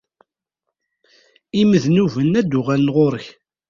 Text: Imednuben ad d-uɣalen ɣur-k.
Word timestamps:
Imednuben 1.61 2.37
ad 2.39 2.47
d-uɣalen 2.49 2.93
ɣur-k. 2.95 3.25